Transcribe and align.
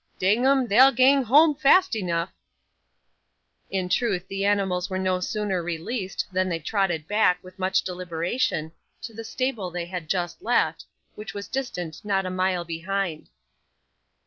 Dang 0.17 0.43
'em, 0.47 0.67
they'll 0.67 0.91
gang 0.91 1.25
whoam 1.25 1.53
fast 1.53 1.93
eneaf!' 1.93 2.31
In 3.69 3.87
truth, 3.87 4.27
the 4.27 4.45
animals 4.45 4.89
were 4.89 4.97
no 4.97 5.19
sooner 5.19 5.61
released 5.61 6.25
than 6.31 6.49
they 6.49 6.57
trotted 6.57 7.07
back, 7.07 7.37
with 7.43 7.59
much 7.59 7.83
deliberation, 7.83 8.71
to 9.03 9.13
the 9.13 9.23
stable 9.23 9.69
they 9.69 9.85
had 9.85 10.09
just 10.09 10.41
left, 10.41 10.85
which 11.13 11.35
was 11.35 11.47
distant 11.47 12.01
not 12.03 12.25
a 12.25 12.31
mile 12.31 12.65
behind. 12.65 13.29